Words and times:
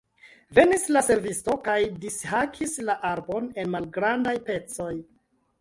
Venis 0.59 0.85
la 0.95 1.03
servisto 1.07 1.57
kaj 1.67 1.75
dishakis 2.05 2.75
la 2.89 2.97
arbon 3.13 3.53
en 3.65 3.73
malgrandajn 3.77 4.45
pecojn. 4.49 4.99